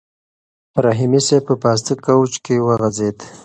رحیمي 0.85 1.21
صیب 1.27 1.43
په 1.47 1.55
پاسته 1.63 1.93
کوچ 2.05 2.31
کې 2.45 2.55
وغځېد. 2.67 3.17